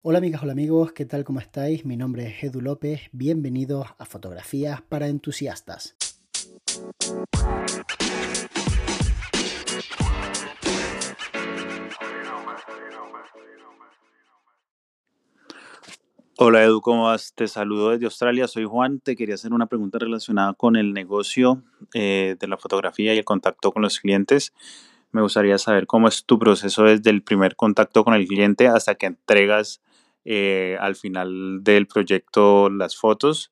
[0.00, 1.24] Hola amigas, hola amigos, ¿qué tal?
[1.24, 1.84] ¿Cómo estáis?
[1.84, 5.96] Mi nombre es Edu López, bienvenidos a Fotografías para Entusiastas.
[16.36, 17.34] Hola Edu, ¿cómo vas?
[17.34, 19.00] Te saludo desde Australia, soy Juan.
[19.00, 23.24] Te quería hacer una pregunta relacionada con el negocio eh, de la fotografía y el
[23.24, 24.52] contacto con los clientes.
[25.10, 28.94] Me gustaría saber cómo es tu proceso desde el primer contacto con el cliente hasta
[28.94, 29.80] que entregas
[30.30, 33.50] eh, al final del proyecto las fotos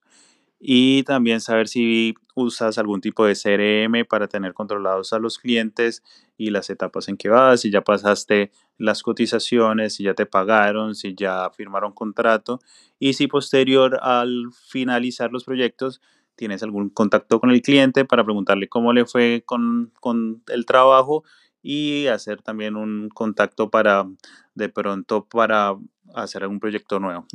[0.61, 6.03] y también saber si usas algún tipo de CRM para tener controlados a los clientes
[6.37, 10.95] y las etapas en que vas, si ya pasaste las cotizaciones, si ya te pagaron,
[10.95, 12.61] si ya firmaron contrato
[12.99, 16.03] y si posterior al finalizar los proyectos
[16.35, 21.25] tienes algún contacto con el cliente para preguntarle cómo le fue con, con el trabajo
[21.69, 24.07] y hacer también un contacto para
[24.55, 25.77] de pronto para
[26.15, 27.27] hacer un proyecto nuevo.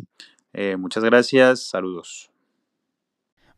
[0.53, 2.31] Eh, muchas gracias, saludos.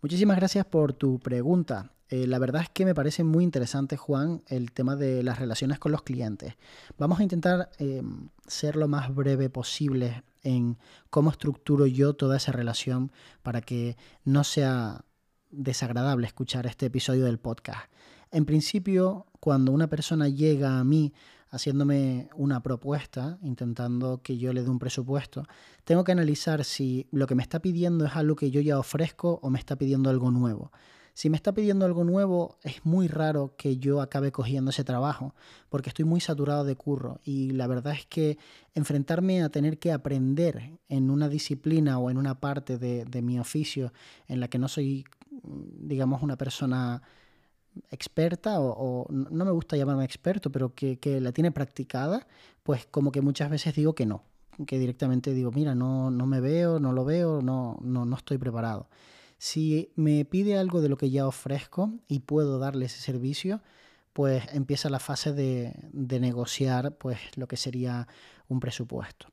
[0.01, 1.91] Muchísimas gracias por tu pregunta.
[2.09, 5.77] Eh, la verdad es que me parece muy interesante, Juan, el tema de las relaciones
[5.77, 6.55] con los clientes.
[6.97, 10.79] Vamos a intentar em, ser lo más breve posible en
[11.11, 13.11] cómo estructuro yo toda esa relación
[13.43, 15.05] para que no sea
[15.51, 17.93] desagradable escuchar este episodio del podcast.
[18.33, 21.13] En principio, cuando una persona llega a mí
[21.51, 25.45] haciéndome una propuesta, intentando que yo le dé un presupuesto,
[25.83, 29.39] tengo que analizar si lo que me está pidiendo es algo que yo ya ofrezco
[29.43, 30.71] o me está pidiendo algo nuevo.
[31.13, 35.35] Si me está pidiendo algo nuevo, es muy raro que yo acabe cogiendo ese trabajo,
[35.69, 38.39] porque estoy muy saturado de curro y la verdad es que
[38.73, 43.39] enfrentarme a tener que aprender en una disciplina o en una parte de, de mi
[43.39, 43.93] oficio
[44.27, 47.03] en la que no soy, digamos, una persona
[47.91, 52.27] experta o, no me gusta llamarme experto, pero que, la tiene practicada,
[52.63, 54.23] pues como que muchas veces digo que no,
[54.67, 58.37] que directamente digo, mira, no, no me veo, no lo veo, no, no, no estoy
[58.37, 58.87] preparado.
[59.37, 63.61] Si me pide algo de lo que ya ofrezco y puedo darle ese servicio,
[64.13, 68.07] pues empieza la fase de, de negociar pues lo que sería
[68.47, 69.27] un presupuesto.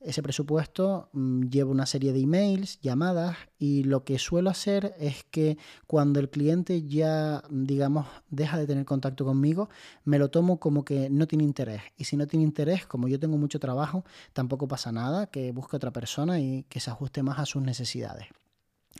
[0.00, 5.24] Ese presupuesto mm, lleva una serie de emails, llamadas y lo que suelo hacer es
[5.24, 9.68] que cuando el cliente ya, digamos, deja de tener contacto conmigo,
[10.04, 11.82] me lo tomo como que no tiene interés.
[11.96, 15.76] Y si no tiene interés, como yo tengo mucho trabajo, tampoco pasa nada, que busque
[15.76, 18.28] otra persona y que se ajuste más a sus necesidades.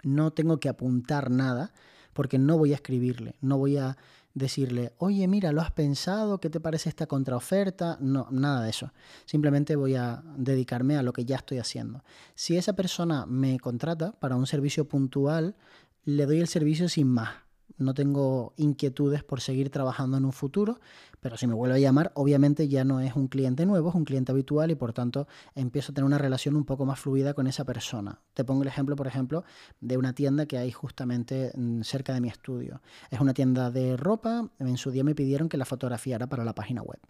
[0.03, 1.73] No tengo que apuntar nada
[2.13, 3.97] porque no voy a escribirle, no voy a
[4.38, 6.38] decirle, oye, mira, ¿lo has pensado?
[6.38, 7.99] ¿Qué te parece esta contraoferta?
[8.00, 8.93] No, nada de eso.
[9.25, 12.03] Simplemente voy a dedicarme a lo que ya estoy haciendo.
[12.34, 15.56] Si esa persona me contrata para un servicio puntual,
[16.04, 17.48] le doy el servicio sin más
[17.78, 20.81] no tengo inquietudes por seguir trabajando en un futuro,
[21.21, 24.05] pero si me vuelve a llamar, obviamente ya no es un cliente nuevo, es un
[24.05, 27.47] cliente habitual y por tanto empiezo a tener una relación un poco más fluida con
[27.47, 28.21] esa persona.
[28.34, 29.44] Te pongo el ejemplo, por ejemplo,
[29.81, 32.81] de una tienda que hay justamente mm, cerca de mi estudio.
[33.11, 36.55] Es una tienda de ropa, en su día me pidieron que la fotografiara para la
[36.55, 37.00] página web.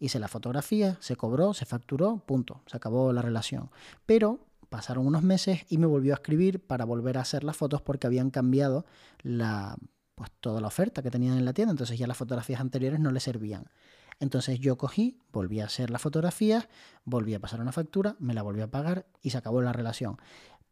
[0.00, 3.70] Hice la fotografía, se cobró, se facturó, punto, se acabó la relación.
[4.06, 7.82] Pero pasaron unos meses y me volvió a escribir para volver a hacer las fotos
[7.82, 8.84] porque habían cambiado
[9.22, 9.76] la
[10.18, 13.12] pues toda la oferta que tenían en la tienda, entonces ya las fotografías anteriores no
[13.12, 13.70] le servían.
[14.18, 16.68] Entonces yo cogí, volví a hacer las fotografías,
[17.04, 20.16] volví a pasar una factura, me la volví a pagar y se acabó la relación.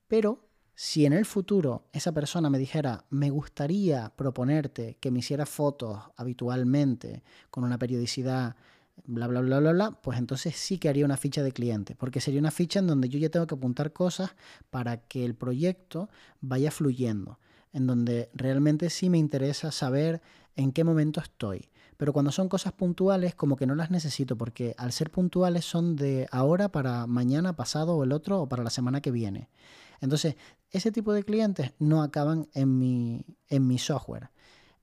[0.08, 5.46] Pero si en el futuro esa persona me dijera, me gustaría proponerte que me hiciera
[5.46, 8.56] fotos habitualmente con una periodicidad,
[9.04, 12.20] bla, bla, bla, bla, bla, pues entonces sí que haría una ficha de cliente, porque
[12.20, 14.34] sería una ficha en donde yo ya tengo que apuntar cosas
[14.70, 16.08] para que el proyecto
[16.40, 17.38] vaya fluyendo
[17.72, 20.22] en donde realmente sí me interesa saber
[20.54, 21.68] en qué momento estoy.
[21.96, 25.96] Pero cuando son cosas puntuales, como que no las necesito, porque al ser puntuales son
[25.96, 29.48] de ahora para mañana, pasado o el otro, o para la semana que viene.
[30.00, 30.36] Entonces,
[30.70, 34.30] ese tipo de clientes no acaban en mi, en mi software.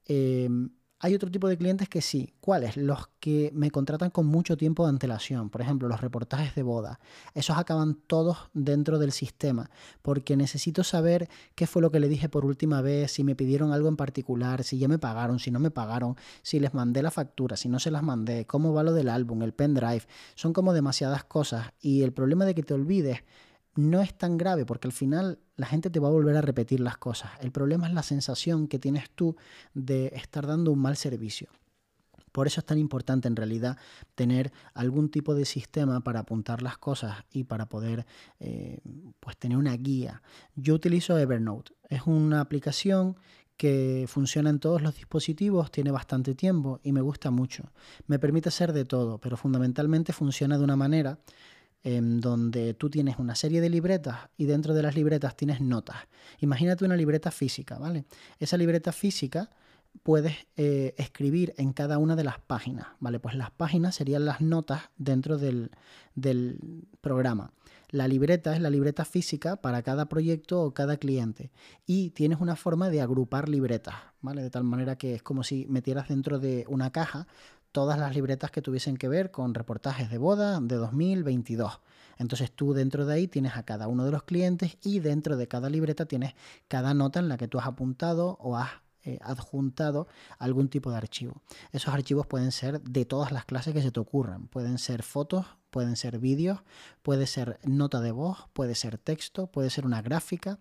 [0.06, 0.72] Em,
[1.04, 2.34] hay otro tipo de clientes que sí.
[2.40, 2.78] ¿Cuáles?
[2.78, 5.50] Los que me contratan con mucho tiempo de antelación.
[5.50, 7.02] Por ejemplo, los reportajes de boda.
[7.34, 9.70] Esos acaban todos dentro del sistema
[10.02, 13.74] porque necesito saber qué fue lo que le dije por última vez, si me pidieron
[13.74, 17.12] algo en particular, si ya me pagaron, si no me pagaron, si les mandé la
[17.12, 20.04] factura, si no se las mandé, cómo va lo del álbum, el pendrive.
[20.36, 23.24] Son como demasiadas cosas y el problema de que te olvides
[23.76, 26.80] no es tan grave porque al final la gente te va a volver a repetir
[26.80, 27.32] las cosas.
[27.42, 29.36] El problema es la sensación que tienes tú
[29.74, 31.50] de estar dando un mal servicio.
[32.32, 33.78] Por eso es tan importante en realidad
[34.16, 38.08] tener algún tipo de sistema para apuntar las cosas y para poder
[38.40, 38.80] eh,
[39.20, 40.24] pues tener una guía.
[40.56, 41.74] Yo utilizo Evernote.
[41.90, 43.18] Es una aplicación
[43.56, 47.72] que funciona en todos los dispositivos, tiene bastante tiempo y me gusta mucho.
[48.08, 51.20] Me permite hacer de todo, pero fundamentalmente funciona de una manera
[51.84, 55.98] en donde tú tienes una serie de libretas y dentro de las libretas tienes notas.
[56.40, 58.06] Imagínate una libreta física, ¿vale?
[58.40, 59.50] Esa libreta física
[60.02, 63.20] puedes eh, escribir en cada una de las páginas, ¿vale?
[63.20, 65.72] Pues las páginas serían las notas dentro del,
[66.16, 67.54] del programa.
[67.90, 71.52] La libreta es la libreta física para cada proyecto o cada cliente
[71.86, 74.42] y tienes una forma de agrupar libretas, ¿vale?
[74.42, 77.28] De tal manera que es como si metieras dentro de una caja
[77.74, 81.82] todas las libretas que tuviesen que ver con reportajes de boda de 2022.
[82.18, 85.48] Entonces tú dentro de ahí tienes a cada uno de los clientes y dentro de
[85.48, 86.36] cada libreta tienes
[86.68, 88.70] cada nota en la que tú has apuntado o has
[89.04, 91.42] eh, adjuntado algún tipo de archivo.
[91.72, 94.48] Esos archivos pueden ser de todas las clases que se te ocurran.
[94.48, 96.60] Pueden ser fotos, pueden ser vídeos,
[97.02, 100.60] puede ser nota de voz, puede ser texto, puede ser una gráfica,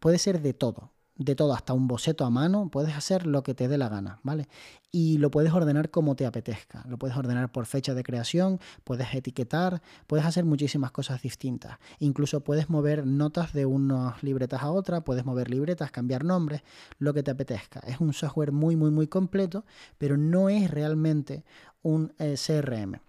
[0.00, 3.52] puede ser de todo de todo, hasta un boceto a mano, puedes hacer lo que
[3.52, 4.48] te dé la gana, ¿vale?
[4.92, 6.84] Y lo puedes ordenar como te apetezca.
[6.88, 11.78] Lo puedes ordenar por fecha de creación, puedes etiquetar, puedes hacer muchísimas cosas distintas.
[11.98, 16.62] Incluso puedes mover notas de unas libretas a otra, puedes mover libretas, cambiar nombres,
[16.98, 17.80] lo que te apetezca.
[17.80, 19.64] Es un software muy, muy, muy completo,
[19.98, 21.44] pero no es realmente
[21.82, 23.07] un eh, CRM.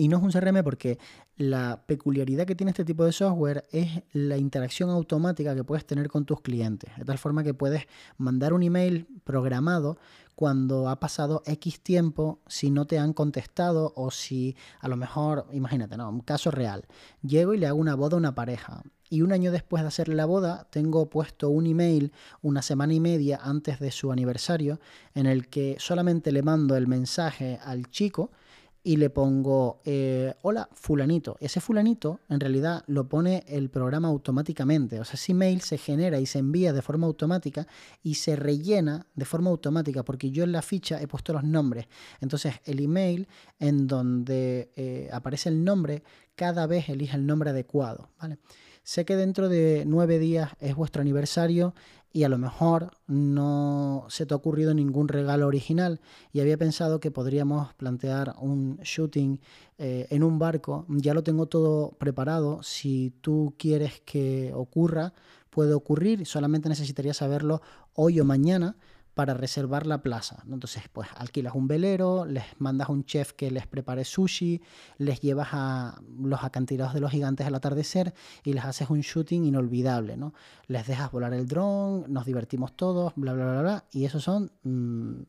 [0.00, 0.96] Y no es un CRM porque
[1.36, 6.08] la peculiaridad que tiene este tipo de software es la interacción automática que puedes tener
[6.08, 6.88] con tus clientes.
[6.96, 7.82] De tal forma que puedes
[8.16, 9.98] mandar un email programado
[10.36, 15.48] cuando ha pasado X tiempo, si no te han contestado o si a lo mejor,
[15.50, 16.08] imagínate, ¿no?
[16.08, 16.86] Un caso real.
[17.22, 18.84] Llego y le hago una boda a una pareja.
[19.10, 23.00] Y un año después de hacerle la boda, tengo puesto un email una semana y
[23.00, 24.78] media antes de su aniversario
[25.16, 28.30] en el que solamente le mando el mensaje al chico
[28.88, 31.36] y le pongo, eh, hola, fulanito.
[31.40, 34.98] Ese fulanito en realidad lo pone el programa automáticamente.
[34.98, 37.66] O sea, ese email se genera y se envía de forma automática
[38.02, 41.86] y se rellena de forma automática porque yo en la ficha he puesto los nombres.
[42.22, 46.02] Entonces, el email en donde eh, aparece el nombre,
[46.34, 48.08] cada vez elige el nombre adecuado.
[48.18, 48.38] ¿vale?
[48.88, 51.74] Sé que dentro de nueve días es vuestro aniversario
[52.12, 56.00] y a lo mejor no se te ha ocurrido ningún regalo original
[56.32, 59.40] y había pensado que podríamos plantear un shooting
[59.78, 60.86] eh, en un barco.
[60.88, 62.62] Ya lo tengo todo preparado.
[62.62, 65.12] Si tú quieres que ocurra,
[65.50, 66.26] puede ocurrir.
[66.26, 67.60] Solamente necesitaría saberlo
[67.94, 68.76] hoy o mañana
[69.18, 70.44] para reservar la plaza.
[70.48, 74.62] Entonces, pues alquilas un velero, les mandas un chef que les prepare sushi,
[74.98, 79.44] les llevas a los acantilados de los gigantes al atardecer y les haces un shooting
[79.44, 80.34] inolvidable, ¿no?
[80.68, 84.52] Les dejas volar el dron, nos divertimos todos, bla, bla, bla, bla, y eso son
[84.62, 85.26] 2.000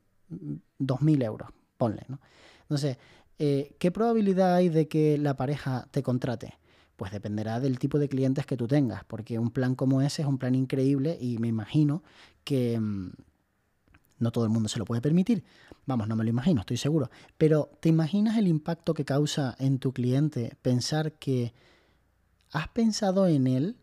[1.00, 2.20] mm, euros, ponle, ¿no?
[2.62, 3.00] Entonces,
[3.40, 6.60] eh, ¿qué probabilidad hay de que la pareja te contrate?
[6.96, 10.28] Pues dependerá del tipo de clientes que tú tengas, porque un plan como ese es
[10.28, 12.04] un plan increíble y me imagino
[12.44, 13.10] que, mm,
[14.20, 15.44] no todo el mundo se lo puede permitir.
[15.86, 17.10] Vamos, no me lo imagino, estoy seguro.
[17.38, 21.54] Pero ¿te imaginas el impacto que causa en tu cliente pensar que
[22.52, 23.78] has pensado en él,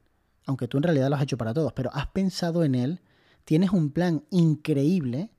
[0.44, 3.00] aunque tú en realidad lo has hecho para todos, pero has pensado en él,
[3.44, 5.30] tienes un plan increíble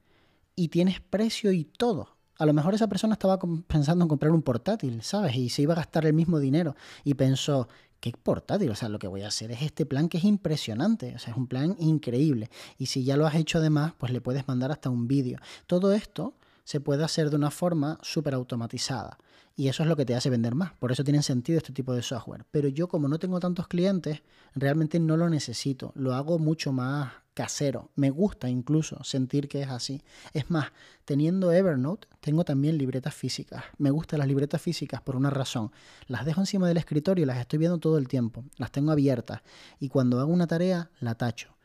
[0.55, 2.17] y tienes precio y todo?
[2.39, 5.35] A lo mejor esa persona estaba pensando en comprar un portátil, ¿sabes?
[5.35, 7.67] Y se iba a gastar el mismo dinero y pensó,
[7.99, 11.15] qué portátil, o sea, lo que voy a hacer es este plan que es impresionante,
[11.15, 12.49] o sea, es un plan increíble.
[12.77, 15.39] Y si ya lo has hecho además, pues le puedes mandar hasta un vídeo.
[15.65, 19.17] Todo esto se puede hacer de una forma súper automatizada.
[19.55, 20.73] Y eso es lo que te hace vender más.
[20.73, 22.45] Por eso tienen sentido este tipo de software.
[22.51, 24.21] Pero yo como no tengo tantos clientes,
[24.53, 25.94] realmente no lo necesito.
[25.95, 27.91] Lo hago mucho más casero.
[27.95, 30.01] Me gusta incluso sentir que es así.
[30.33, 30.71] Es más,
[31.06, 33.63] teniendo Evernote, tengo también libretas físicas.
[33.77, 35.71] Me gustan las libretas físicas por una razón.
[36.07, 38.44] Las dejo encima del escritorio y las estoy viendo todo el tiempo.
[38.57, 39.41] Las tengo abiertas.
[39.79, 41.56] Y cuando hago una tarea, la tacho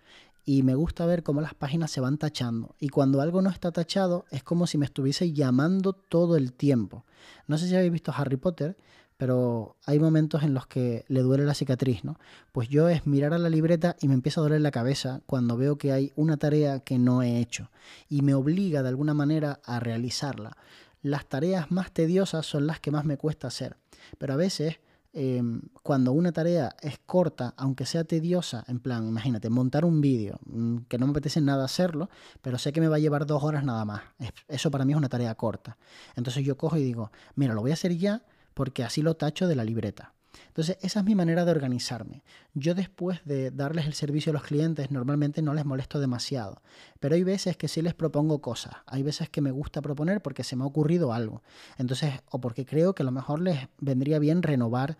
[0.44, 2.74] y me gusta ver cómo las páginas se van tachando.
[2.80, 7.04] Y cuando algo no está tachado, es como si me estuviese llamando todo el tiempo.
[7.46, 8.76] No sé si habéis visto Harry Potter,
[9.22, 12.18] pero hay momentos en los que le duele la cicatriz, ¿no?
[12.50, 15.56] Pues yo es mirar a la libreta y me empieza a doler la cabeza cuando
[15.56, 17.70] veo que hay una tarea que no he hecho
[18.08, 20.56] y me obliga de alguna manera a realizarla.
[21.02, 23.76] Las tareas más tediosas son las que más me cuesta hacer,
[24.18, 24.80] pero a veces
[25.14, 30.40] Em, cuando una tarea es corta, aunque sea tediosa, en plan, imagínate, montar un vídeo,
[30.46, 32.08] mm, que no me apetece nada hacerlo,
[32.40, 34.02] pero sé que me va a llevar dos horas nada más.
[34.48, 35.76] Eso para mí es una tarea corta.
[36.16, 38.22] Entonces yo cojo y digo, mira, lo voy a hacer ya
[38.54, 40.14] porque así lo tacho de la libreta.
[40.49, 42.23] Entonces, esa es mi manera de organizarme.
[42.54, 46.62] Yo después de darles el servicio a los clientes, normalmente no les molesto demasiado,
[47.00, 50.44] pero hay veces que sí les propongo cosas, hay veces que me gusta proponer porque
[50.44, 51.42] se me ha ocurrido algo,
[51.78, 54.99] entonces, o porque creo que a lo mejor les vendría bien renovar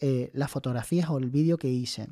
[0.00, 2.08] eh, las fotografías o el vídeo que hice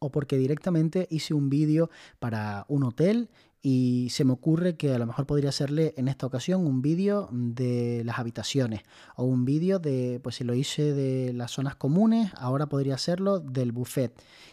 [0.00, 4.98] o porque directamente hice un vídeo para un hotel y se me ocurre que a
[4.98, 8.82] lo mejor podría hacerle en esta ocasión un vídeo de las habitaciones
[9.16, 13.40] o un vídeo de, pues si lo hice de las zonas comunes, ahora podría hacerlo
[13.40, 14.12] del buffet.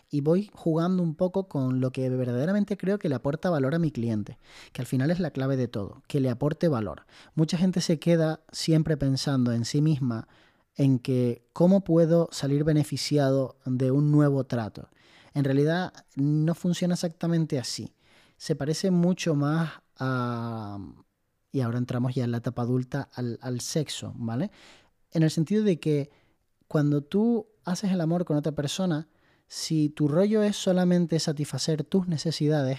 [0.10, 3.80] Y voy jugando un poco con lo que verdaderamente creo que le aporta valor a
[3.80, 4.40] mi cliente,
[4.74, 7.06] que al final es la clave de todo, que le aporte valor.
[7.36, 10.28] Mucha gente se queda siempre pensando en sí misma
[10.76, 14.90] en que cómo puedo salir beneficiado de un nuevo trato.
[15.36, 17.94] En realidad no funciona exactamente así
[18.46, 20.78] se parece mucho más a,
[21.52, 24.52] y ahora entramos ya en la etapa adulta, al, al sexo, ¿vale?
[25.14, 26.12] En el sentido de que
[26.68, 29.08] cuando tú haces el amor con otra persona,
[29.48, 32.78] si tu rollo es solamente satisfacer tus necesidades,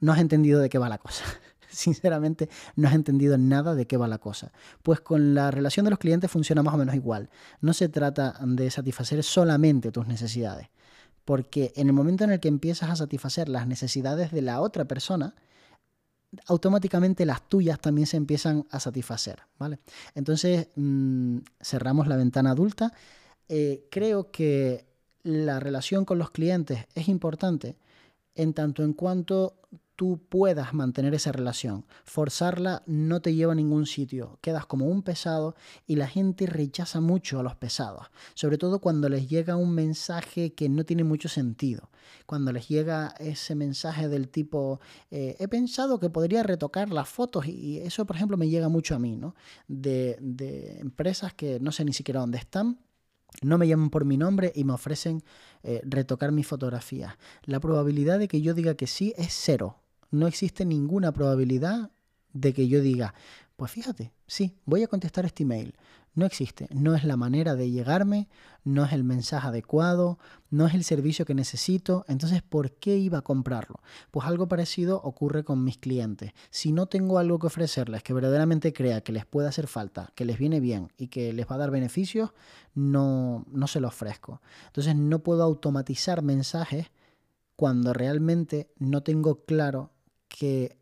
[0.00, 1.22] no has entendido de qué va la cosa.
[1.68, 4.50] Sinceramente, no has entendido nada de qué va la cosa.
[4.82, 7.30] Pues con la relación de los clientes funciona más o menos igual.
[7.60, 10.66] No se trata de satisfacer solamente tus necesidades
[11.26, 14.86] porque en el momento en el que empiezas a satisfacer las necesidades de la otra
[14.86, 15.34] persona,
[16.46, 19.80] automáticamente las tuyas también se empiezan a satisfacer, ¿vale?
[20.14, 22.92] Entonces, mm, cerramos la ventana adulta.
[23.48, 24.86] Eh, creo que
[25.24, 27.76] la relación con los clientes es importante
[28.36, 29.56] en tanto en cuanto
[29.96, 31.86] tú puedas mantener esa relación.
[32.04, 34.38] Forzarla no te lleva a ningún sitio.
[34.42, 38.06] Quedas como un pesado y la gente rechaza mucho a los pesados.
[38.34, 41.90] Sobre todo cuando les llega un mensaje que no tiene mucho sentido.
[42.26, 47.46] Cuando les llega ese mensaje del tipo, eh, he pensado que podría retocar las fotos
[47.46, 49.34] y eso, por ejemplo, me llega mucho a mí, ¿no?
[49.66, 52.78] De, de empresas que no sé ni siquiera dónde están
[53.42, 55.22] no me llaman por mi nombre y me ofrecen
[55.62, 57.18] eh, retocar mi fotografía.
[57.42, 59.76] La probabilidad de que yo diga que sí es cero
[60.18, 61.90] no existe ninguna probabilidad
[62.32, 63.14] de que yo diga,
[63.56, 65.74] pues fíjate, sí, voy a contestar este email.
[66.14, 68.30] No existe, no es la manera de llegarme,
[68.64, 70.18] no es el mensaje adecuado,
[70.48, 73.80] no es el servicio que necesito, entonces ¿por qué iba a comprarlo?
[74.10, 76.32] Pues algo parecido ocurre con mis clientes.
[76.48, 80.24] Si no tengo algo que ofrecerles que verdaderamente crea que les puede hacer falta, que
[80.24, 82.30] les viene bien y que les va a dar beneficios,
[82.74, 84.40] no, no se lo ofrezco.
[84.68, 86.86] Entonces no puedo automatizar mensajes
[87.56, 89.90] cuando realmente no tengo claro
[90.28, 90.78] que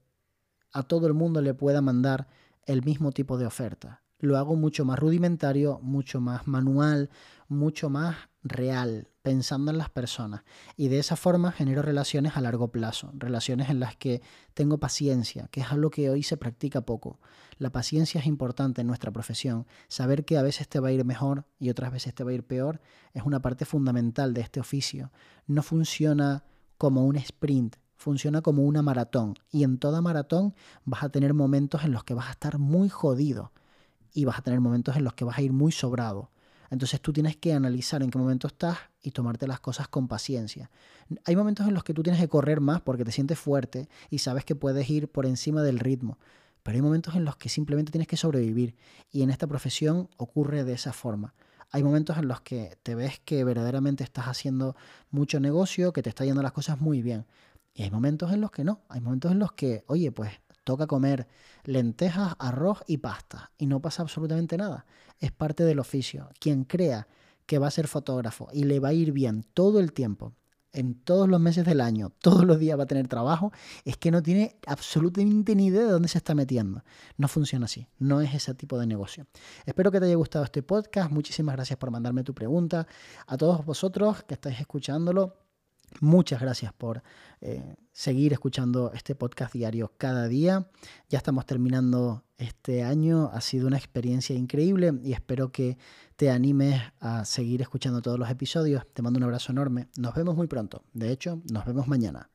[0.73, 2.29] a todo el mundo le pueda mandar
[2.67, 4.03] el mismo tipo de oferta.
[4.19, 7.11] Lo hago mucho más rudimentario, mucho más manual,
[7.49, 10.43] mucho más real, pensando en las personas.
[10.77, 14.23] Y de esa forma genero relaciones a largo plazo, relaciones en las que
[14.55, 17.21] tengo paciencia, que es algo que hoy se practica poco.
[17.59, 19.67] La paciencia es importante en nuestra profesión.
[19.89, 22.35] Saber que a veces te va a ir mejor y otras veces te va a
[22.35, 22.81] ir peor
[23.13, 25.13] es una parte fundamental de este oficio.
[25.47, 26.45] No funciona
[26.79, 31.85] como un sprint, funciona como una maratón y en toda maratón vas a tener momentos
[31.85, 33.53] en los que vas a estar muy jodido
[34.13, 36.31] y vas a tener momentos en los que vas a ir muy sobrado.
[36.71, 40.71] Entonces tú tienes que analizar en qué momento estás y tomarte las cosas con paciencia.
[41.25, 44.19] Hay momentos en los que tú tienes que correr más porque te sientes fuerte y
[44.19, 46.19] sabes que puedes ir por encima del ritmo.
[46.63, 48.75] Pero hay momentos en los que simplemente tienes que sobrevivir
[49.13, 51.35] y en esta profesión ocurre de esa forma.
[51.71, 54.77] Hay momentos en los que te ves que verdaderamente estás haciendo
[55.11, 57.27] mucho negocio, que te está yendo las cosas muy bien.
[57.75, 58.83] Y hay momentos en los que no.
[58.89, 60.31] Hay momentos en los que, oye, pues
[60.63, 61.29] toca comer
[61.65, 63.51] lentejas, arroz y pasta.
[63.59, 64.87] Y no pasa absolutamente nada.
[65.19, 66.31] Es parte del oficio.
[66.39, 67.09] Quien crea
[67.47, 70.33] que va a ser fotógrafo y le va a ir bien todo el tiempo,
[70.75, 73.53] en todos los meses del año, todos los días va a tener trabajo,
[73.85, 76.83] es que no tiene absolutamente ni idea de dónde se está metiendo.
[77.17, 79.27] No funciona así, no es ese tipo de negocio.
[79.65, 82.87] Espero que te haya gustado este podcast, muchísimas gracias por mandarme tu pregunta.
[83.27, 85.37] A todos vosotros que estáis escuchándolo,
[86.01, 87.03] Muchas gracias por
[87.41, 90.69] eh, seguir escuchando este podcast diario cada día.
[91.09, 93.31] Ya estamos terminando este año.
[93.33, 95.79] Ha sido una experiencia increíble y espero que
[96.17, 98.85] te animes a seguir escuchando todos los episodios.
[98.93, 99.89] Te mando un abrazo enorme.
[99.97, 100.83] Nos vemos muy pronto.
[100.93, 102.31] De hecho, nos vemos mañana.